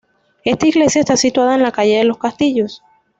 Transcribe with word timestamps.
Esta 0.43 0.65
iglesia 0.65 1.01
está 1.01 1.15
situada 1.15 1.53
en 1.53 1.61
la 1.61 1.71
calle 1.71 1.99
de 1.99 2.05
los 2.05 2.17
Castillos. 2.17 2.81